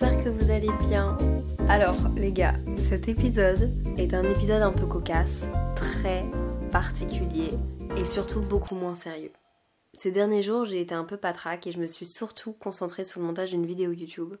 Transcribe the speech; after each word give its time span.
J'espère 0.00 0.22
que 0.22 0.28
vous 0.28 0.50
allez 0.52 0.70
bien. 0.88 1.16
Alors 1.68 1.96
les 2.16 2.30
gars, 2.32 2.54
cet 2.76 3.08
épisode 3.08 3.72
est 3.96 4.14
un 4.14 4.22
épisode 4.22 4.62
un 4.62 4.70
peu 4.70 4.86
cocasse, 4.86 5.48
très 5.74 6.24
particulier 6.70 7.50
et 7.96 8.04
surtout 8.04 8.40
beaucoup 8.40 8.76
moins 8.76 8.94
sérieux. 8.94 9.32
Ces 9.94 10.12
derniers 10.12 10.42
jours, 10.42 10.64
j'ai 10.64 10.80
été 10.80 10.94
un 10.94 11.02
peu 11.02 11.16
patraque 11.16 11.66
et 11.66 11.72
je 11.72 11.80
me 11.80 11.86
suis 11.86 12.06
surtout 12.06 12.52
concentrée 12.52 13.02
sur 13.02 13.20
le 13.20 13.26
montage 13.26 13.50
d'une 13.50 13.66
vidéo 13.66 13.90
YouTube. 13.90 14.36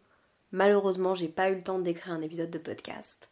Malheureusement, 0.52 1.16
j'ai 1.16 1.28
pas 1.28 1.50
eu 1.50 1.56
le 1.56 1.62
temps 1.62 1.80
d'écrire 1.80 2.12
un 2.12 2.22
épisode 2.22 2.50
de 2.50 2.58
podcast. 2.58 3.28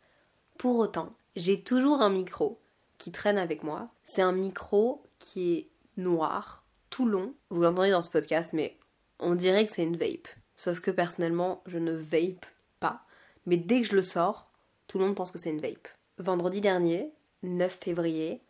Pour 0.58 0.78
autant, 0.78 1.10
j'ai 1.36 1.62
toujours 1.62 2.00
un 2.00 2.10
micro 2.10 2.58
qui 2.98 3.12
traîne 3.12 3.38
avec 3.38 3.62
moi. 3.62 3.88
C'est 4.04 4.22
un 4.22 4.32
micro 4.32 5.04
qui 5.20 5.54
est 5.54 5.68
noir, 5.96 6.64
tout 6.90 7.06
long. 7.06 7.34
Vous 7.50 7.62
l'entendez 7.62 7.90
dans 7.90 8.02
ce 8.02 8.10
podcast, 8.10 8.50
mais 8.52 8.76
on 9.20 9.36
dirait 9.36 9.64
que 9.64 9.72
c'est 9.72 9.84
une 9.84 9.96
vape. 9.96 10.28
Sauf 10.56 10.80
que 10.80 10.90
personnellement, 10.90 11.62
je 11.66 11.78
ne 11.78 11.92
vape 11.92 12.46
pas. 12.80 13.04
Mais 13.44 13.56
dès 13.56 13.82
que 13.82 13.88
je 13.88 13.96
le 13.96 14.02
sors, 14.02 14.50
tout 14.86 14.98
le 14.98 15.04
monde 15.04 15.14
pense 15.14 15.30
que 15.30 15.38
c'est 15.38 15.50
une 15.50 15.60
vape. 15.60 15.88
Vendredi 16.18 16.60
dernier, 16.60 17.12
9 17.42 17.72
février, 17.72 18.42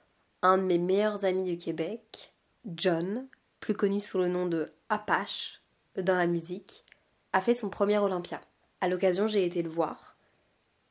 un 0.43 0.59
de 0.59 0.63
mes 0.63 0.79
meilleurs 0.79 1.25
amis 1.25 1.43
du 1.43 1.59
Québec, 1.59 2.33
John, 2.65 3.27
plus 3.61 3.75
connu 3.75 4.01
sous 4.01 4.19
le 4.19 4.29
nom 4.29 4.47
de 4.47 4.73
Apache 4.89 5.63
dans 5.97 6.17
la 6.17 6.27
musique, 6.27 6.85
a 7.33 7.41
fait 7.41 7.55
son 7.55 7.69
premier 7.69 7.99
Olympia. 7.99 8.41
À 8.81 8.89
l'occasion, 8.89 9.27
j'ai 9.27 9.45
été 9.45 9.63
le 9.63 9.69
voir 9.69 10.17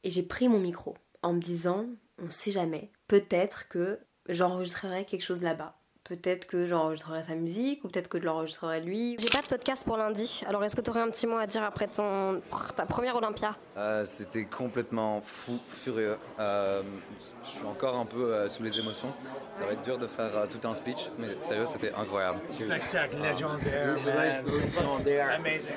et 0.03 0.11
j'ai 0.11 0.23
pris 0.23 0.49
mon 0.49 0.59
micro 0.59 0.95
en 1.21 1.33
me 1.33 1.39
disant, 1.39 1.87
on 2.19 2.29
sait 2.29 2.51
jamais, 2.51 2.91
peut-être 3.07 3.67
que 3.67 3.99
j'enregistrerai 4.27 5.05
quelque 5.05 5.23
chose 5.23 5.41
là-bas. 5.41 5.77
Peut-être 6.05 6.45
que 6.45 6.67
j'enregistrerai 6.67 7.23
sa 7.23 7.33
musique 7.33 7.83
ou 7.83 7.87
peut-être 7.87 8.07
que 8.07 8.19
je 8.19 8.25
l'enregistrerai 8.25 8.79
lui. 8.79 9.17
J'ai 9.19 9.27
pas 9.27 9.41
de 9.41 9.47
podcast 9.47 9.83
pour 9.83 9.97
lundi, 9.97 10.43
alors 10.45 10.63
est-ce 10.63 10.75
que 10.75 10.81
tu 10.81 10.91
aurais 10.91 11.01
un 11.01 11.09
petit 11.09 11.25
mot 11.25 11.37
à 11.37 11.47
dire 11.47 11.63
après 11.63 11.87
ton, 11.87 12.43
ta 12.75 12.85
première 12.85 13.15
Olympia? 13.15 13.57
Euh, 13.75 14.05
C'était 14.05 14.45
complètement 14.45 15.21
fou, 15.21 15.59
furieux. 15.67 16.15
Euh, 16.39 16.83
je 17.43 17.49
suis 17.49 17.65
encore 17.65 17.95
un 17.95 18.05
peu 18.05 18.35
euh, 18.35 18.49
sous 18.49 18.61
les 18.61 18.77
émotions. 18.77 19.11
Ça 19.49 19.65
va 19.65 19.71
être 19.73 19.81
dur 19.81 19.97
de 19.97 20.05
faire 20.05 20.37
euh, 20.37 20.45
tout 20.45 20.67
un 20.67 20.75
speech, 20.75 21.09
mais 21.17 21.39
sérieux, 21.39 21.65
c'était 21.65 21.91
incroyable. 21.93 22.39
Spectacle 22.53 23.17
légendaire, 23.23 23.97
man. 24.05 24.45
Amazing. 25.33 25.73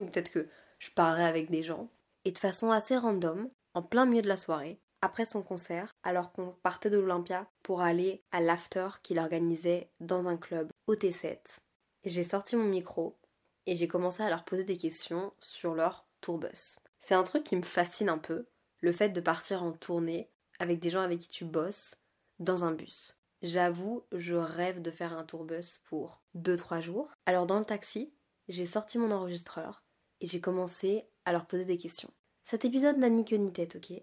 Peut-être 0.00 0.30
que 0.30 0.46
je 0.78 0.90
parlerai 0.90 1.24
avec 1.24 1.50
des 1.50 1.62
gens. 1.62 1.88
Et 2.26 2.32
de 2.32 2.38
façon 2.38 2.70
assez 2.70 2.98
random, 2.98 3.48
en 3.72 3.80
plein 3.82 4.04
milieu 4.04 4.20
de 4.20 4.28
la 4.28 4.36
soirée, 4.36 4.78
après 5.02 5.26
son 5.26 5.42
concert, 5.42 5.90
alors 6.02 6.32
qu'on 6.32 6.54
partait 6.62 6.90
de 6.90 6.98
l'Olympia 6.98 7.48
pour 7.62 7.80
aller 7.80 8.24
à 8.32 8.40
l'after 8.40 8.88
qu'il 9.02 9.18
organisait 9.18 9.90
dans 10.00 10.26
un 10.26 10.36
club 10.36 10.70
au 10.86 10.94
T7, 10.94 11.58
j'ai 12.04 12.24
sorti 12.24 12.56
mon 12.56 12.64
micro 12.64 13.18
et 13.66 13.76
j'ai 13.76 13.88
commencé 13.88 14.22
à 14.22 14.30
leur 14.30 14.44
poser 14.44 14.64
des 14.64 14.76
questions 14.76 15.32
sur 15.40 15.74
leur 15.74 16.06
tourbus. 16.20 16.78
C'est 16.98 17.14
un 17.14 17.24
truc 17.24 17.44
qui 17.44 17.56
me 17.56 17.62
fascine 17.62 18.08
un 18.08 18.18
peu, 18.18 18.46
le 18.80 18.92
fait 18.92 19.10
de 19.10 19.20
partir 19.20 19.62
en 19.62 19.72
tournée 19.72 20.30
avec 20.58 20.78
des 20.78 20.90
gens 20.90 21.00
avec 21.00 21.18
qui 21.20 21.28
tu 21.28 21.44
bosses 21.44 21.96
dans 22.38 22.64
un 22.64 22.72
bus. 22.72 23.16
J'avoue, 23.42 24.04
je 24.12 24.34
rêve 24.34 24.80
de 24.80 24.90
faire 24.90 25.16
un 25.16 25.24
tourbus 25.24 25.80
pour 25.84 26.22
2-3 26.36 26.80
jours. 26.80 27.12
Alors 27.26 27.46
dans 27.46 27.58
le 27.58 27.64
taxi, 27.64 28.12
j'ai 28.48 28.66
sorti 28.66 28.98
mon 28.98 29.10
enregistreur 29.10 29.84
et 30.20 30.26
j'ai 30.26 30.40
commencé 30.40 31.06
à 31.24 31.32
leur 31.32 31.46
poser 31.46 31.64
des 31.64 31.76
questions. 31.76 32.12
Cet 32.42 32.64
épisode 32.64 32.98
n'a 32.98 33.10
ni 33.10 33.24
queue 33.24 33.36
ni 33.36 33.52
tête, 33.52 33.76
ok? 33.76 34.02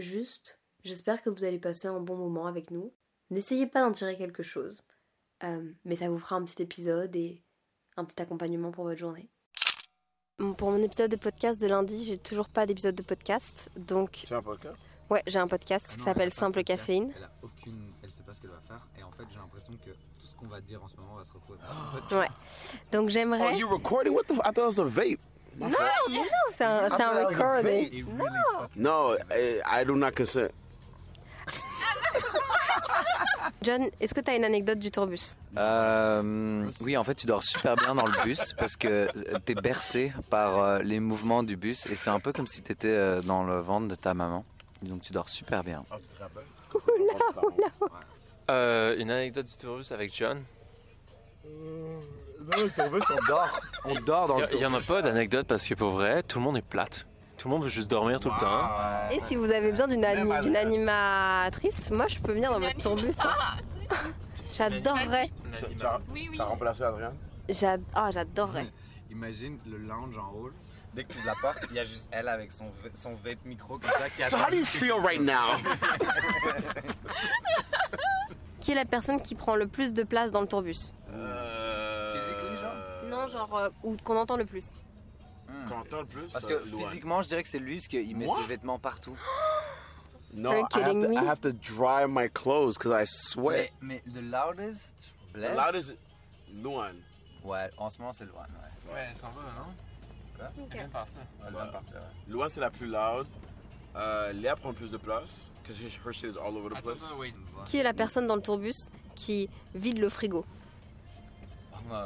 Juste, 0.00 0.58
j'espère 0.82 1.20
que 1.22 1.28
vous 1.28 1.44
allez 1.44 1.58
passer 1.58 1.86
un 1.88 2.00
bon 2.00 2.16
moment 2.16 2.46
avec 2.46 2.70
nous. 2.70 2.92
N'essayez 3.28 3.66
pas 3.66 3.82
d'en 3.82 3.92
tirer 3.92 4.16
quelque 4.16 4.42
chose, 4.42 4.82
euh, 5.44 5.72
mais 5.84 5.94
ça 5.96 6.08
vous 6.08 6.18
fera 6.18 6.36
un 6.36 6.44
petit 6.44 6.62
épisode 6.62 7.14
et 7.14 7.42
un 7.98 8.04
petit 8.06 8.20
accompagnement 8.22 8.70
pour 8.72 8.84
votre 8.84 8.98
journée. 8.98 9.28
Pour 10.56 10.70
mon 10.70 10.82
épisode 10.82 11.10
de 11.10 11.16
podcast 11.16 11.60
de 11.60 11.66
lundi, 11.66 12.04
j'ai 12.04 12.16
toujours 12.16 12.48
pas 12.48 12.64
d'épisode 12.64 12.94
de 12.94 13.02
podcast, 13.02 13.68
donc 13.76 14.12
Tu 14.26 14.32
as 14.32 14.38
un 14.38 14.42
podcast? 14.42 14.76
Ouais, 15.10 15.22
j'ai 15.26 15.38
un 15.38 15.48
podcast 15.48 15.86
qui 15.96 16.00
s'appelle 16.02 16.32
Simple 16.32 16.64
Caféine. 16.64 17.12
Elle 17.14 17.24
a 17.24 17.32
aucune, 17.42 17.92
elle 18.02 18.10
sait 18.10 18.22
pas 18.22 18.32
ce 18.32 18.40
qu'elle 18.40 18.50
va 18.50 18.60
faire, 18.60 18.88
et 18.98 19.02
en 19.02 19.10
fait, 19.10 19.24
j'ai 19.30 19.38
l'impression 19.38 19.74
que 19.84 19.90
tout 19.90 20.26
ce 20.26 20.34
qu'on 20.34 20.46
va 20.46 20.62
dire 20.62 20.82
en 20.82 20.88
ce 20.88 20.96
moment 20.96 21.16
va 21.16 21.24
se 21.24 21.32
retrouver. 21.32 21.58
Ouais. 22.12 22.28
Donc 22.90 23.06
Oh, 23.08 23.10
j'aimerais. 23.10 23.58
you 23.58 23.68
recording? 23.68 24.14
What 24.14 24.22
the? 24.28 24.32
f- 24.32 24.38
I 24.46 24.52
thought 24.52 24.72
it 24.72 24.78
was 24.78 24.80
a 24.80 24.84
vape. 24.88 25.20
My 25.58 25.66
Non, 25.66 25.70
fault. 25.70 26.10
mais 26.10 26.16
non, 26.16 26.24
c'est 26.56 26.64
un, 26.64 26.88
c'est 26.90 26.94
un 26.94 26.96
I 26.96 26.98
thought 26.98 26.98
that 26.98 27.14
was 27.14 27.24
a 27.24 27.28
recording. 27.28 28.06
No, 28.76 29.14
I, 29.32 29.60
I 29.80 29.84
do 29.84 29.96
not 29.96 30.12
consent. 30.16 30.50
John, 33.62 33.82
est-ce 34.00 34.14
que 34.14 34.20
tu 34.20 34.30
as 34.30 34.36
une 34.36 34.44
anecdote 34.44 34.78
du 34.78 34.90
tourbus? 34.90 35.36
Euh, 35.58 36.66
oui, 36.80 36.96
en 36.96 37.04
fait, 37.04 37.14
tu 37.14 37.26
dors 37.26 37.42
super 37.42 37.76
bien 37.76 37.94
dans 37.94 38.06
le 38.06 38.22
bus 38.24 38.54
parce 38.58 38.74
que 38.76 39.08
t'es 39.44 39.54
bercé 39.54 40.12
par 40.30 40.58
euh, 40.58 40.78
les 40.78 40.98
mouvements 40.98 41.42
du 41.42 41.56
bus 41.56 41.84
et 41.86 41.94
c'est 41.94 42.08
un 42.10 42.20
peu 42.20 42.32
comme 42.32 42.46
si 42.46 42.62
t'étais 42.62 42.88
euh, 42.88 43.20
dans 43.20 43.44
le 43.44 43.60
ventre 43.60 43.88
de 43.88 43.94
ta 43.96 44.14
maman. 44.14 44.44
Donc 44.82 45.02
tu 45.02 45.12
dors 45.12 45.28
super 45.28 45.62
bien. 45.62 45.84
Oh, 45.92 45.96
tu 46.00 46.08
te 46.08 46.22
rappelles? 46.22 46.44
Euh, 48.50 48.96
une 48.98 49.12
anecdote 49.12 49.46
du 49.46 49.56
tourbus 49.56 49.92
avec 49.92 50.12
John? 50.12 50.42
Le 52.56 53.14
on 53.14 53.26
dort. 53.28 53.60
On 53.84 53.94
dort 54.00 54.26
dans 54.28 54.38
Il 54.38 54.46
le 54.52 54.58
y, 54.58 54.66
en 54.66 54.72
a 54.74 54.80
pas 54.80 55.02
d'anecdote 55.02 55.46
parce 55.46 55.66
que 55.66 55.74
pour 55.74 55.90
vrai, 55.90 56.22
tout 56.22 56.38
le 56.38 56.44
monde 56.44 56.56
est 56.56 56.66
plate. 56.66 57.06
Tout 57.36 57.48
le 57.48 57.54
monde 57.54 57.62
veut 57.64 57.70
juste 57.70 57.88
dormir 57.88 58.20
tout 58.20 58.28
le 58.28 58.38
temps. 58.38 58.68
Et 59.10 59.20
si 59.20 59.34
vous 59.36 59.50
avez 59.50 59.70
besoin 59.72 59.88
d'une 59.88 60.04
ani- 60.04 60.56
animatrice, 60.56 61.90
moi 61.90 62.06
je 62.06 62.18
peux 62.18 62.32
venir 62.32 62.52
dans 62.52 62.60
votre 62.60 62.76
tourbus. 62.78 63.14
hein. 63.24 63.56
J'adorerais. 64.52 65.30
Tu, 65.58 65.86
as, 65.86 66.44
remplacé 66.44 66.82
Adrien? 66.82 67.12
Ah, 67.94 68.10
j'adorerais. 68.12 68.66
Imagine 69.10 69.58
le 69.66 69.78
lounge 69.78 70.18
en 70.18 70.32
haut. 70.36 70.50
Dès 70.92 71.04
que 71.04 71.12
tu 71.12 71.24
la 71.24 71.34
portes, 71.40 71.66
il 71.70 71.76
y 71.76 71.78
a 71.78 71.84
juste 71.84 72.08
elle 72.10 72.28
avec 72.28 72.50
son, 72.50 72.66
son 72.94 73.10
vape 73.24 73.44
micro 73.44 73.78
comme 73.78 73.90
ça 73.92 74.08
qui 74.10 74.28
So 74.28 74.36
how 74.36 74.50
do 74.50 74.56
you 74.56 74.64
feel 74.64 74.94
right 74.94 75.20
now? 75.20 75.56
Qui 78.60 78.72
est 78.72 78.74
la 78.74 78.84
personne 78.84 79.22
qui 79.22 79.34
prend 79.36 79.54
le 79.54 79.66
plus 79.68 79.92
de 79.92 80.02
place 80.02 80.32
dans 80.32 80.40
le 80.40 80.46
tourbus 80.48 80.92
Euh... 81.12 81.59
Genre? 83.32 83.56
Euh, 83.56 83.68
ou 83.82 83.96
qu'on 84.04 84.16
entend 84.16 84.36
le 84.36 84.44
plus. 84.44 84.72
Qu'on 85.68 85.78
entend 85.80 86.00
le 86.00 86.06
plus? 86.06 86.32
Parce 86.32 86.44
euh, 86.46 86.48
que 86.60 86.68
Louane. 86.68 86.84
physiquement, 86.84 87.22
je 87.22 87.28
dirais 87.28 87.42
que 87.42 87.48
c'est 87.48 87.58
lui 87.58 87.76
parce 87.76 87.88
qu'il 87.88 88.16
met 88.16 88.26
Moi? 88.26 88.38
ses 88.40 88.46
vêtements 88.46 88.78
partout. 88.78 89.16
No, 90.32 90.50
Are 90.50 90.58
you 90.58 90.60
I 90.60 90.62
have, 90.62 90.68
kidding 90.84 91.02
to, 91.02 91.08
me? 91.08 91.16
I 91.16 91.24
have 91.26 91.40
to 91.40 91.52
dry 91.52 92.06
my 92.06 92.28
clothes 92.28 92.74
because 92.78 92.92
I 92.92 93.04
sweat. 93.04 93.72
Mais, 93.80 94.00
mais 94.06 94.12
the 94.14 94.22
loudest, 94.22 95.12
The 95.32 95.38
bless. 95.38 95.56
loudest 95.56 95.96
Luan. 96.62 96.94
Ouais, 97.42 97.68
en 97.78 97.90
ce 97.90 97.98
moment 97.98 98.12
c'est 98.12 98.26
Luan. 98.26 98.46
Ouais. 98.88 98.94
Ouais, 98.94 99.08
ça 99.14 99.26
va, 99.34 99.42
non? 99.42 99.74
Quoi? 100.36 100.46
Elle 100.56 100.68
vient 100.72 100.86
de 100.86 100.92
partir. 100.92 101.20
Elle 101.44 101.52
vient 101.52 101.66
de 101.66 101.70
partir. 101.72 101.96
ouais. 101.96 102.32
Luan, 102.32 102.48
c'est 102.48 102.60
la 102.60 102.70
plus 102.70 102.86
loud. 102.86 103.26
Euh, 103.96 104.32
Léa 104.34 104.54
prend 104.54 104.72
plus 104.72 104.92
de 104.92 104.98
place. 104.98 105.50
Because 105.64 105.80
her 105.80 106.12
shit 106.12 106.30
is 106.32 106.38
all 106.38 106.56
over 106.56 106.68
the 106.76 106.80
place. 106.80 107.02
wait. 107.18 107.34
Qui 107.64 107.78
est 107.78 107.82
la 107.82 107.92
personne 107.92 108.28
dans 108.28 108.36
le 108.36 108.42
tourbus 108.42 108.88
qui 109.16 109.50
vide 109.74 109.98
le 109.98 110.08
frigo? 110.08 110.44
Ouais. 111.90 111.96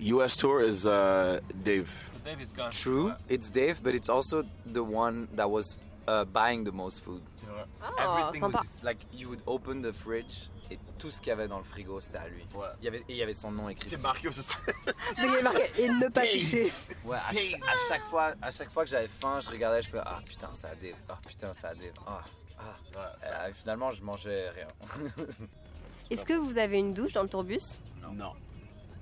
US 0.00 0.36
tour 0.36 0.60
is 0.62 0.86
uh, 0.86 1.40
Dave. 1.64 1.90
Dave 2.24 2.40
is 2.40 2.52
gone. 2.52 2.70
True, 2.70 3.12
it's 3.28 3.50
Dave, 3.50 3.82
but 3.82 3.94
it's 3.94 4.08
also 4.08 4.44
the 4.72 4.82
one 4.82 5.26
that 5.34 5.50
was 5.50 5.78
uh, 6.08 6.24
buying 6.26 6.64
the 6.64 6.72
most 6.72 7.00
food. 7.04 7.22
C'est 7.36 7.46
vrai. 7.48 7.64
Ah, 7.82 8.18
Everything 8.28 8.42
sympa. 8.42 8.58
was 8.60 8.78
like 8.82 8.98
you 9.12 9.28
would 9.28 9.42
open 9.46 9.80
the 9.82 9.92
fridge 9.92 10.48
et 10.70 10.78
tout 10.98 11.10
ce 11.10 11.20
qu'il 11.20 11.28
y 11.30 11.32
avait 11.32 11.48
dans 11.48 11.58
le 11.58 11.64
frigo 11.64 11.98
c'était 12.00 12.18
à 12.18 12.28
lui. 12.28 12.44
Ouais. 12.54 12.66
Il 12.80 12.84
y 12.84 12.88
avait, 12.88 12.98
et 12.98 13.04
il 13.08 13.16
y 13.16 13.22
avait 13.22 13.34
son 13.34 13.50
nom 13.50 13.68
écrit. 13.68 13.88
C'est 13.90 14.00
marqué. 14.02 14.28
Donc, 14.28 14.36
il 15.18 15.34
est 15.34 15.42
marqué 15.42 15.70
et 15.78 15.88
ne 15.88 16.08
pas 16.08 16.22
Dave. 16.22 16.32
toucher. 16.32 16.72
Ouais, 17.04 17.16
à, 17.16 17.32
cha- 17.34 17.56
à 17.66 17.88
chaque 17.88 18.04
fois, 18.04 18.32
à 18.40 18.50
chaque 18.50 18.70
fois 18.70 18.84
que 18.84 18.90
j'avais 18.90 19.08
faim, 19.08 19.40
je 19.40 19.50
regardais, 19.50 19.82
je 19.82 19.90
fais 19.90 20.00
ah 20.04 20.20
putain 20.24 20.48
c'est 20.52 20.66
à 20.68 20.74
Dave, 20.76 20.94
ah 21.08 21.18
putain 21.26 21.52
c'est 21.54 21.66
à 21.66 21.74
Dave, 21.74 21.92
ah 22.06 22.22
ah. 22.58 22.62
Ouais. 22.94 23.28
Euh, 23.28 23.52
finalement 23.52 23.90
je 23.90 24.02
mangeais 24.02 24.50
rien. 24.50 24.68
Est-ce 26.10 26.26
que 26.26 26.34
vous 26.34 26.58
avez 26.58 26.78
une 26.78 26.92
douche 26.92 27.12
dans 27.12 27.22
le 27.22 27.28
tourbus? 27.28 27.80
Non. 28.12 28.32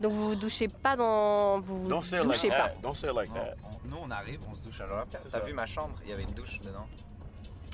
Donc 0.01 0.13
vous 0.13 0.29
vous 0.31 0.37
douchez 0.37 0.69
pas 0.69 0.97
dans. 0.97 1.61
Vous 1.61 1.85
vous 1.85 1.89
Don't 1.89 2.03
say 2.03 2.19
it 2.19 2.25
like 2.25 2.33
douchez 2.33 2.49
pas. 2.49 2.69
that. 2.69 2.75
Don't 2.83 2.95
say 2.95 3.09
it 3.09 3.15
like 3.15 3.29
Non, 3.31 3.35
that. 3.37 3.55
on- 3.65 3.89
nous, 3.89 3.97
on 4.03 4.11
arrive, 4.11 4.41
on 4.49 4.55
se 4.55 4.61
douche 4.61 4.81
à 4.81 4.87
l'Olympia. 4.87 5.19
C'est 5.23 5.31
T'as 5.31 5.41
ça. 5.41 5.45
vu 5.47 5.53
ma 5.53 5.67
chambre? 5.67 5.95
Il 6.05 6.11
y 6.11 6.13
avait 6.13 6.23
une 6.23 6.33
douche 6.35 6.61
dedans. 6.61 6.87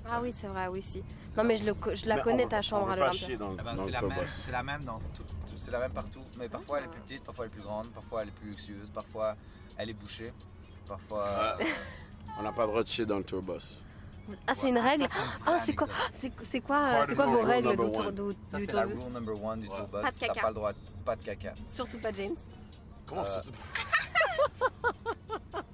Ah 0.07 0.21
oui, 0.23 0.33
c'est 0.39 0.47
vrai, 0.49 0.69
oui, 0.69 0.83
si. 0.83 1.03
Non, 1.37 1.45
mais 1.45 1.57
je, 1.57 1.65
le 1.65 1.75
co- 1.75 1.95
je 1.95 2.07
la 2.07 2.17
Mais 2.17 2.23
connais 2.23 2.45
on 2.45 2.49
ta 2.49 2.63
chambre 2.63 2.87
on 2.87 2.91
à 2.91 2.95
veut 2.95 3.01
pas 3.01 3.07
l'Olympia. 3.09 3.27
chier 3.27 3.37
dans, 3.37 3.55
Ah 3.59 3.63
ben, 3.63 3.75
dans 3.75 3.85
c'est 3.85 3.87
le 3.87 3.93
la, 3.93 4.03
même, 4.03 4.19
c'est 4.29 4.53
la 4.53 4.63
même 4.63 4.85
dans 4.85 4.99
tout, 5.15 5.23
tout- 5.23 5.57
c'est 5.57 5.71
la 5.71 5.79
même 5.81 5.93
partout. 5.93 6.21
Mais 6.39 6.49
parfois 6.49 6.79
elle 6.79 6.85
est 6.85 6.89
plus 6.89 7.01
petite, 7.01 7.25
parfois 7.25 7.45
elle 7.47 7.51
est 7.51 7.55
plus 7.55 7.63
grande, 7.63 7.89
parfois 7.89 8.23
elle 8.23 8.29
est 8.29 8.33
plus 8.33 8.49
luxueuse, 8.51 8.91
parfois 8.91 9.35
elle 9.79 9.91
est 9.91 9.95
bouchée, 9.95 10.33
parfois. 10.87 11.27
Ah, 11.29 11.57
on 12.39 12.43
n'a 12.43 12.53
pas 12.53 12.63
le 12.63 12.69
droit 12.69 12.83
de 12.83 12.89
chier 12.89 13.07
dans 13.07 13.19
le 13.19 13.25
tour 13.25 13.43
bus. 13.43 13.83
Ah, 14.47 14.55
c'est 14.55 14.69
une 14.69 14.79
règle 14.79 15.07
Ah, 15.47 15.59
c'est 15.65 15.75
quoi. 15.75 15.87
C'est 16.51 16.61
quoi, 16.61 16.79
euh, 17.09 17.15
quoi 17.15 17.27
vos 17.27 17.43
règles 17.43 17.77
du, 17.77 18.37
Ça 18.45 18.59
c'est 18.59 18.73
la 18.73 18.83
tourbus 18.83 19.01
rule 19.03 19.13
number 19.13 19.45
one 19.45 19.61
du 19.61 19.69
Ouais. 19.69 19.77
tour 19.77 19.89
bus. 19.89 20.03
Pas 20.03 20.11
de 20.11 20.19
caca. 20.19 20.41
pas 20.41 20.49
le 20.49 20.55
droit, 20.55 20.73
pas 21.05 21.17
de 21.17 21.23
caca. 21.25 21.55
Surtout 21.67 21.99
pas 21.99 22.13
James. 22.13 22.37
Comment 23.07 23.23
Euh, 23.23 23.27
ça? 23.27 23.43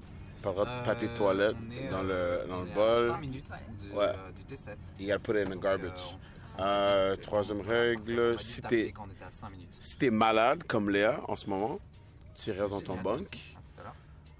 Pas 0.42 0.48
le 0.48 0.54
droit 0.54 0.64
de 0.64 0.84
papier 0.86 1.08
de 1.08 1.14
toilette 1.14 1.56
dans 1.90 2.02
le, 2.02 2.46
dans 2.48 2.60
le 2.62 2.66
bol. 2.74 3.08
5 3.10 3.20
minutes 3.20 3.44
Ouais. 3.92 4.04
euh, 4.06 4.32
du 4.32 4.44
T7. 4.54 4.68
You 4.98 5.06
gotta 5.08 5.18
put 5.18 5.36
it 5.38 5.48
in 5.48 5.56
the 5.56 5.60
garbage. 5.60 6.16
Euh, 6.58 6.62
Euh, 6.62 7.16
troisième 7.16 7.60
règle, 7.62 8.38
si 8.40 8.60
t'es 8.62 8.92
quand 8.92 9.04
on 9.06 9.10
était 9.10 9.24
à 9.24 9.30
5 9.30 9.50
minutes. 9.50 9.76
si 9.80 9.96
t'es 9.98 10.10
malade 10.10 10.64
comme 10.64 10.88
Léa 10.90 11.20
en 11.28 11.36
ce 11.36 11.48
moment, 11.48 11.78
tu 12.34 12.50
restes 12.52 12.70
dans 12.70 12.80
ton 12.80 12.96
bunk. 12.96 13.56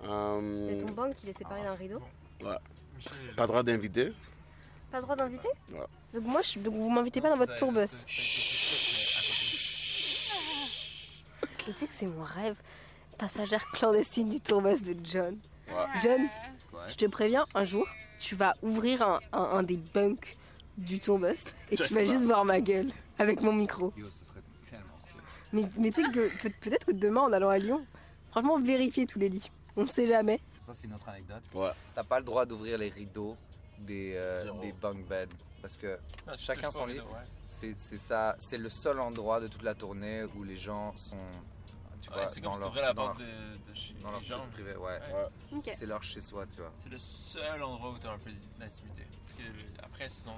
Euh, 0.05 0.79
C'est 0.81 0.87
ton 0.87 0.93
banque 0.95 1.15
qui 1.17 1.29
est 1.29 1.37
séparé 1.39 1.63
d'un 1.63 1.75
rideau 1.75 2.01
pas 3.37 3.47
droit 3.47 3.63
d'inviter. 3.63 4.13
Pas 4.91 5.01
droit 5.01 5.17
d'inviter 5.17 5.49
Ouais. 5.73 5.87
Donc 6.15 6.25
moi, 6.25 6.43
je, 6.43 6.59
donc 6.59 6.75
vous 6.75 6.91
m'invitez 6.91 7.21
pas 7.21 7.31
dans 7.31 7.37
votre 7.37 7.55
tourbus. 7.55 8.05
Et 11.69 11.73
tu 11.73 11.79
sais 11.79 11.87
que 11.87 11.93
c'est 11.93 12.07
mon 12.07 12.25
rêve. 12.25 12.57
Passagère 13.19 13.65
clandestine 13.73 14.31
du 14.31 14.41
tourbus 14.41 14.83
de 14.83 14.97
John. 15.05 15.39
Ouais. 15.69 15.75
John, 16.03 16.23
Ouais. 16.23 16.81
je 16.89 16.95
te 16.97 17.07
préviens, 17.07 17.45
un 17.55 17.65
jour, 17.65 17.87
tu 18.19 18.35
vas 18.35 18.55
ouvrir 18.63 19.03
un, 19.03 19.21
un- 19.33 19.43
un 19.59 19.63
des 19.63 19.77
bunks 19.77 20.37
du 20.79 20.99
tourbus 20.99 21.45
et 21.71 21.77
tu 21.77 21.93
vas 21.95 22.05
juste 22.05 22.25
voir 22.25 22.45
ma 22.45 22.61
gueule 22.61 22.91
avec 23.19 23.41
mon 23.43 23.53
micro. 23.53 23.93
Mais, 25.53 25.63
mais 25.79 25.91
tu 25.91 26.01
sais 26.03 26.11
que 26.11 26.29
peut- 26.43 26.53
peut-être 26.61 26.87
que 26.87 26.93
demain, 26.93 27.23
en 27.23 27.33
allant 27.33 27.49
à 27.51 27.59
Lyon, 27.59 27.85
franchement, 28.31 28.59
vérifiez 28.61 29.07
tous 29.07 29.19
les 29.19 29.29
lits. 29.29 29.51
On 29.77 29.83
ne 29.83 29.89
sait 29.89 30.09
jamais. 30.09 30.41
Ça, 30.71 30.81
c'est 30.83 30.87
une 30.87 30.95
autre 30.95 31.09
anecdote. 31.09 31.43
Ouais. 31.53 31.71
T'as 31.97 32.05
pas 32.05 32.19
le 32.21 32.25
droit 32.25 32.47
d'ouvrir 32.47 32.79
les 32.79 32.91
rideaux 32.91 33.37
des, 33.79 34.13
euh, 34.15 34.53
des 34.61 34.73
bunk 34.73 35.05
beds. 35.09 35.27
Parce 35.61 35.77
que 35.77 35.99
Ah, 36.29 36.37
Chacun 36.37 36.71
son 36.71 36.87
lit. 36.87 37.01
ouais. 37.01 37.07
c'est 37.49 37.77
c'est 37.77 37.97
ça, 37.97 38.35
c'est 38.39 38.57
le 38.57 38.69
seul 38.69 39.01
endroit 39.01 39.41
de 39.41 39.49
toute 39.49 39.63
la 39.63 39.75
tournée 39.75 40.25
où 40.37 40.45
les 40.45 40.57
gens 40.57 40.97
sont, 40.97 41.17
tu 42.01 42.09
Ouais, 42.11 42.15
vois, 42.17 42.29
c'est 42.29 42.41
dans 42.41 42.53
comme 42.53 42.69
si 42.71 42.75
leur, 42.77 42.83
la 42.87 42.93
dans 42.95 43.07
porte 43.07 43.19
leur, 43.19 43.29
de, 43.29 43.71
de 43.71 43.75
chez 43.75 43.95
dans 43.95 44.17
les 44.19 44.25
gens. 44.25 44.47
privé. 44.53 44.77
Ouais. 44.77 44.99
C'est 45.61 45.87
leur 45.87 46.03
chez 46.05 46.21
soi, 46.21 46.47
tu 46.55 46.61
vois. 46.63 46.73
C'est 46.79 46.89
le 46.89 46.99
seul 46.99 47.63
endroit 47.63 47.91
où 47.91 47.99
t'as 47.99 48.13
un 48.13 48.19
peu 48.19 48.31
d'intimité. 48.59 49.03
Parce 49.25 49.35
que 49.35 49.43
le- 49.53 49.85
après, 49.85 50.09
sinon, 50.09 50.35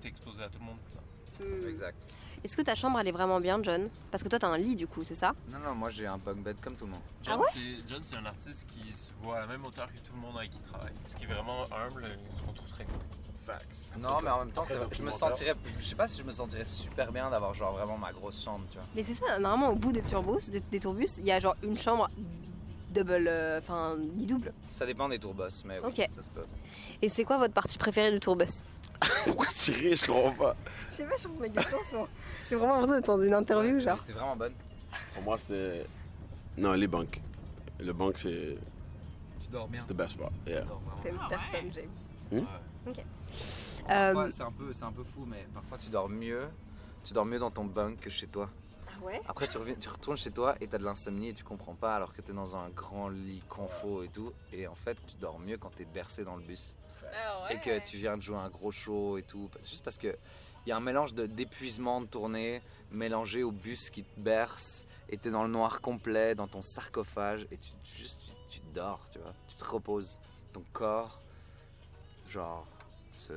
t'es 0.00 0.08
exposé 0.08 0.42
à 0.42 0.48
tout 0.48 0.58
le 0.58 0.64
monde 0.64 0.78
tout 0.92 0.98
le 1.38 1.46
temps. 1.46 1.62
Hmm. 1.64 1.68
Exact. 1.68 2.04
Est-ce 2.44 2.56
que 2.56 2.62
ta 2.62 2.74
chambre, 2.74 2.98
elle 3.00 3.08
est 3.08 3.12
vraiment 3.12 3.40
bien, 3.40 3.60
John? 3.62 3.88
Parce 4.10 4.22
que 4.22 4.28
toi, 4.28 4.38
t'as 4.38 4.48
un 4.48 4.58
lit, 4.58 4.76
du 4.76 4.86
coup, 4.86 5.02
c'est 5.04 5.14
ça? 5.14 5.34
Non, 5.50 5.58
non, 5.58 5.74
moi 5.74 5.90
j'ai 5.90 6.06
un 6.06 6.18
bunk 6.18 6.38
bed 6.44 6.56
comme 6.60 6.74
tout 6.76 6.84
le 6.86 6.92
monde. 6.92 7.00
John, 7.24 7.34
Ah 7.36 7.40
ouais? 7.40 7.46
c'est- 7.52 7.88
John, 7.88 8.00
c'est 8.04 8.16
un 8.16 8.26
artiste 8.26 8.66
qui 8.68 8.92
se 8.96 9.10
voit 9.22 9.38
à 9.38 9.40
la 9.40 9.46
même 9.46 9.64
hauteur 9.64 9.86
que 9.86 9.98
tout 9.98 10.14
le 10.14 10.20
monde 10.20 10.36
avec 10.38 10.50
qui 10.50 10.58
il 10.64 10.68
travaille. 10.70 10.92
Ce 11.04 11.16
qui 11.16 11.24
est 11.24 11.28
vraiment 11.28 11.64
humble, 11.72 12.06
ce 12.36 12.42
qu'on 12.42 12.52
trouve 12.52 12.68
très 12.68 12.84
cool. 12.84 12.94
Facts. 13.44 13.86
Non, 13.98 14.20
mais 14.22 14.30
en 14.30 14.40
même 14.40 14.50
temps, 14.52 14.64
c'est- 14.64 14.78
je 14.92 15.02
me 15.02 15.10
sentirais, 15.12 15.52
je 15.80 15.84
sais 15.84 15.94
pas 15.94 16.08
si 16.08 16.18
je 16.20 16.24
me 16.24 16.32
sentirais 16.32 16.64
super 16.64 17.12
bien 17.12 17.30
d'avoir 17.30 17.54
genre 17.54 17.72
vraiment 17.74 17.96
ma 17.96 18.12
grosse 18.12 18.42
chambre, 18.42 18.64
tu 18.70 18.76
vois. 18.78 18.86
Mais 18.94 19.02
c'est 19.04 19.14
ça, 19.14 19.38
normalement, 19.38 19.68
au 19.72 19.76
bout 19.76 19.92
des 19.92 20.02
tourbus, 20.02 20.50
des, 20.50 20.58
des 20.60 20.80
tourbus, 20.80 21.06
il 21.18 21.24
y 21.24 21.30
a 21.32 21.38
genre 21.38 21.54
une 21.62 21.78
chambre 21.78 22.08
double, 22.90 23.26
euh, 23.28 23.58
enfin, 23.60 23.96
lit 24.16 24.26
double. 24.26 24.52
Ça 24.70 24.84
dépend 24.84 25.08
des 25.08 25.18
tourbus, 25.20 25.62
mais 25.64 25.78
oui, 25.78 25.88
Ok. 25.90 26.08
ça 26.12 26.22
se 26.22 26.30
peut. 26.30 26.44
Et 27.02 27.08
c'est 27.08 27.24
quoi 27.24 27.38
votre 27.38 27.54
partie 27.54 27.78
préférée 27.78 28.10
du 28.10 28.18
tourbus? 28.20 28.64
Pourquoi 29.26 29.46
tu 29.46 29.70
ris? 29.72 29.96
Je 29.96 30.06
comprends 30.06 30.32
pas. 30.32 30.56
Je 30.90 30.94
sais 30.96 31.04
pas, 31.04 31.14
je 31.18 31.24
trouve 31.24 31.40
mes 31.40 31.50
questions 31.50 31.78
sont... 31.90 32.08
J'ai 32.48 32.56
vraiment 32.56 32.74
l'impression 32.80 32.94
d'être 32.96 33.06
dans 33.06 33.22
une 33.22 33.34
interview, 33.34 33.80
genre. 33.80 34.02
T'es 34.06 34.12
vraiment 34.12 34.36
bonne. 34.36 34.52
Pour 35.14 35.22
moi, 35.22 35.38
c'est. 35.38 35.86
Non, 36.56 36.72
les 36.72 36.86
banques. 36.86 37.20
Le 37.80 37.92
banque, 37.92 38.18
c'est 38.18 38.56
Tu 39.42 39.48
dors 39.50 39.68
bien. 39.68 39.80
c'est 39.80 39.92
the 39.92 39.96
best 39.96 40.10
spot. 40.10 40.30
Yeah. 40.46 40.62
Bien. 41.02 41.12
personne, 41.28 41.70
James. 41.74 41.90
Hmm? 42.32 42.88
Ok. 42.88 42.96
Parfois, 43.88 44.24
Euh, 44.24 44.30
c'est 44.30 44.42
un 44.42 44.50
peu, 44.50 44.72
c'est 44.72 44.84
un 44.84 44.92
peu 44.92 45.04
fou, 45.04 45.24
mais 45.28 45.46
parfois 45.54 45.78
tu 45.78 45.90
dors 45.90 46.08
mieux. 46.08 46.42
Tu 47.04 47.12
dors 47.14 47.24
mieux 47.24 47.38
dans 47.38 47.50
ton 47.52 47.64
bunk 47.64 48.00
que 48.00 48.10
chez 48.10 48.26
toi. 48.26 48.48
ah 48.88 49.04
ouais? 49.04 49.20
Après, 49.28 49.46
tu, 49.46 49.58
reviens, 49.58 49.74
tu 49.78 49.88
retournes 49.88 50.16
chez 50.16 50.30
toi 50.32 50.56
et 50.60 50.66
t'as 50.66 50.78
de 50.78 50.84
l'insomnie 50.84 51.28
et 51.28 51.34
tu 51.34 51.44
comprends 51.44 51.74
pas 51.74 51.94
alors 51.94 52.12
que 52.14 52.20
t'es 52.20 52.32
dans 52.32 52.56
un 52.56 52.68
grand 52.70 53.08
lit 53.10 53.42
confort 53.48 54.02
et 54.02 54.08
tout. 54.08 54.32
Et 54.52 54.66
en 54.66 54.74
fait, 54.74 54.96
tu 55.06 55.14
dors 55.20 55.38
mieux 55.38 55.56
quand 55.56 55.70
t'es 55.76 55.84
bercé 55.84 56.24
dans 56.24 56.34
le 56.36 56.42
bus. 56.42 56.72
Et 57.50 57.58
que 57.58 57.78
tu 57.88 57.96
viens 57.98 58.16
de 58.16 58.22
jouer 58.22 58.36
un 58.38 58.48
gros 58.48 58.70
show 58.72 59.18
et 59.18 59.22
tout. 59.22 59.48
Juste 59.64 59.84
parce 59.84 59.98
que 59.98 60.16
il 60.66 60.70
y 60.70 60.72
a 60.72 60.76
un 60.76 60.80
mélange 60.80 61.14
d'épuisement 61.14 62.00
de 62.00 62.06
tournée 62.06 62.60
mélangé 62.90 63.42
au 63.44 63.50
bus 63.52 63.90
qui 63.90 64.02
te 64.02 64.20
berce. 64.20 64.84
Et 65.08 65.16
t'es 65.18 65.30
dans 65.30 65.44
le 65.44 65.48
noir 65.50 65.80
complet, 65.80 66.34
dans 66.34 66.48
ton 66.48 66.60
sarcophage. 66.62 67.46
Et 67.52 67.56
tu, 67.56 67.70
tu- 67.84 67.96
juste, 68.02 68.22
tu, 68.48 68.58
tu 68.58 68.66
dors, 68.74 69.00
tu 69.12 69.18
vois. 69.20 69.32
Tu 69.48 69.54
te 69.54 69.64
reposes. 69.64 70.18
Ton 70.52 70.64
corps, 70.72 71.20
genre, 72.28 72.66
se. 73.12 73.32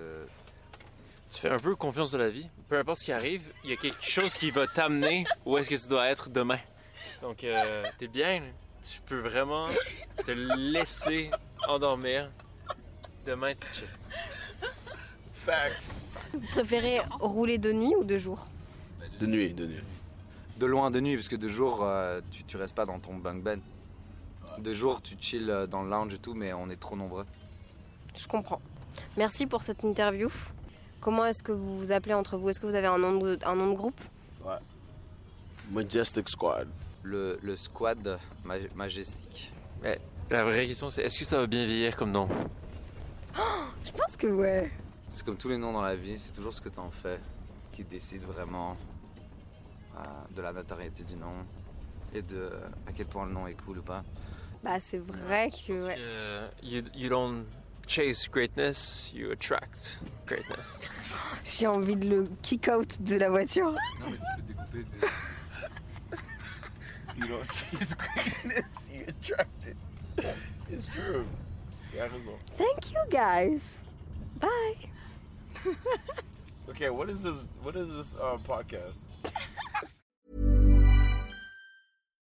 Tu 1.32 1.40
fais 1.42 1.50
un 1.52 1.60
peu 1.60 1.76
confiance 1.76 2.12
de 2.12 2.18
la 2.18 2.30
vie. 2.30 2.50
Peu 2.68 2.80
importe 2.80 3.00
ce 3.02 3.06
qui 3.06 3.12
arrive, 3.12 3.44
il 3.64 3.70
y 3.70 3.74
a 3.74 3.76
quelque 3.76 4.04
chose 4.04 4.34
qui 4.34 4.50
va 4.50 4.66
t'amener 4.66 5.26
où 5.46 5.58
est-ce 5.60 5.70
que 5.70 5.76
tu 5.76 5.88
dois 5.88 6.08
être 6.10 6.30
demain. 6.30 6.60
Donc, 7.22 7.44
euh, 7.44 7.84
t'es 8.00 8.08
bien. 8.08 8.42
Tu 8.84 9.00
peux 9.02 9.20
vraiment 9.20 9.68
te 10.26 10.32
laisser 10.32 11.30
endormir. 11.68 12.32
Demain, 13.30 13.54
tu 13.54 13.68
chill. 13.72 13.88
Facts. 15.34 16.04
Vous 16.34 16.40
préférez 16.52 16.98
rouler 17.20 17.60
de 17.60 17.72
nuit 17.72 17.94
ou 17.96 18.04
de 18.04 18.18
jour 18.18 18.48
De 19.20 19.28
nuit, 19.28 19.54
de 19.54 19.68
nuit. 19.68 19.84
De 20.58 20.66
loin 20.66 20.90
de 20.90 21.00
nuit, 21.00 21.16
parce 21.16 21.28
que 21.30 21.36
de 21.36 21.48
jour, 21.48 21.82
euh, 21.84 22.22
tu, 22.32 22.44
tu 22.44 22.58
restes 22.58 22.74
pas 22.74 22.86
dans 22.86 22.98
ton 22.98 23.14
bunk 23.18 23.44
bed. 23.44 23.60
De 24.58 24.74
jour, 24.74 25.00
tu 25.04 25.16
chill 25.22 25.48
euh, 25.48 25.68
dans 25.68 25.84
le 25.84 25.92
lounge 25.92 26.16
et 26.16 26.18
tout, 26.18 26.34
mais 26.34 26.54
on 26.54 26.72
est 26.72 26.76
trop 26.80 26.96
nombreux. 26.96 27.24
Je 28.18 28.28
comprends. 28.28 28.62
Merci 29.16 29.46
pour 29.46 29.62
cette 29.62 29.84
interview. 29.84 30.30
Comment 31.00 31.24
est-ce 31.28 31.44
que 31.44 31.52
vous 31.52 31.78
vous 31.78 31.92
appelez 31.92 32.16
entre 32.16 32.36
vous? 32.36 32.50
Est-ce 32.50 32.60
que 32.60 32.66
vous 32.66 32.76
avez 32.76 32.88
un 32.88 32.98
nom 32.98 33.20
de, 33.20 33.38
un 33.46 33.56
nom 33.56 33.70
de 33.70 33.76
groupe? 33.76 34.02
Majestic 35.70 36.28
Squad. 36.28 36.68
Le, 37.04 37.38
le 37.44 37.56
squad 37.56 38.18
maj- 38.44 38.70
majestique. 38.76 39.54
La 40.32 40.44
vraie 40.44 40.66
question, 40.66 40.90
c'est 40.90 41.04
est-ce 41.04 41.20
que 41.20 41.26
ça 41.26 41.38
va 41.38 41.46
bien 41.46 41.66
vieillir 41.68 41.96
comme 41.96 42.12
nom? 42.12 42.28
Que 44.20 44.28
ouais. 44.28 44.70
C'est 45.10 45.26
comme 45.26 45.38
tous 45.38 45.48
les 45.50 45.58
noms 45.58 45.72
dans 45.72 45.82
la 45.82 45.96
vie, 45.96 46.20
c'est 46.20 46.34
toujours 46.34 46.54
ce 46.54 46.60
que 46.60 46.68
tu 46.70 46.80
en 46.80 46.92
fais 46.92 47.20
qui 47.72 47.84
décide 47.84 48.24
vraiment 48.24 48.76
euh, 49.96 50.00
de 50.36 50.42
la 50.42 50.52
notoriété 50.52 51.04
du 51.04 51.16
nom 51.16 51.32
et 52.14 52.22
de 52.22 52.52
à 52.86 52.92
quel 52.92 53.06
point 53.06 53.26
le 53.26 53.32
nom 53.32 53.48
est 53.48 53.54
cool 53.64 53.80
ou 53.80 53.82
pas. 53.82 54.04
Bah 54.62 54.78
c'est 54.82 54.98
vrai 54.98 55.50
que 55.50 55.74
Parce 55.74 55.86
ouais. 55.88 55.96
que 55.96 56.66
you, 56.66 56.84
you 56.94 57.10
don't 57.10 57.46
chase 57.88 58.28
greatness, 58.30 59.14
you 59.16 59.32
attract 59.32 60.00
greatness. 60.28 60.82
J'ai 61.46 61.68
envie 61.68 61.96
de 61.96 62.10
le 62.10 62.30
kick 62.42 62.68
out 62.68 63.02
de 63.02 63.16
la 63.16 63.30
voiture. 63.30 63.72
Non 63.72 64.12
mais 64.12 64.18
tu 64.18 64.36
peux 64.36 64.42
découper, 64.54 64.84
c'est... 64.84 65.08
You 67.18 67.28
don't 67.28 67.46
chase 67.52 67.96
greatness, 67.96 68.90
you 68.94 69.04
attract 69.08 69.66
it. 69.66 69.78
It's 70.70 70.88
true. 70.88 71.26
Il 71.94 72.00
a 72.02 72.04
raison. 72.04 72.34
Thank 72.58 72.92
you 72.92 73.00
guys. 73.10 73.62
Bye. 74.40 74.74
Okay, 76.70 76.90
what 76.92 77.10
is 77.10 77.24
this? 77.24 77.48
What 77.64 77.76
is 77.76 77.90
this 77.90 78.16
uh, 78.22 78.38
podcast? 78.48 79.08